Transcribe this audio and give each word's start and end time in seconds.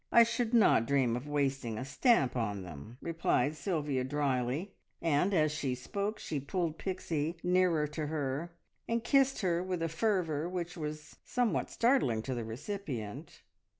I 0.11 0.23
should 0.23 0.51
not 0.51 0.87
dream 0.87 1.15
of 1.15 1.27
wasting 1.27 1.77
a 1.77 1.85
stamp 1.85 2.35
on 2.35 2.63
them," 2.63 2.97
replied 3.03 3.55
Sylvia 3.55 4.03
drily, 4.03 4.73
and 4.99 5.31
as 5.31 5.51
she 5.51 5.75
spoke 5.75 6.17
she 6.17 6.39
pulled 6.39 6.79
Pixie 6.79 7.37
nearer 7.43 7.85
to 7.89 8.07
her, 8.07 8.51
and 8.89 9.03
kissed 9.03 9.41
her 9.41 9.61
with 9.61 9.83
a 9.83 9.87
fervour 9.89 10.49
which 10.49 10.75
was 10.75 11.17
somewhat 11.23 11.69
startling 11.69 12.23
to 12.23 12.33
the 12.33 12.43
recipient. 12.43 13.43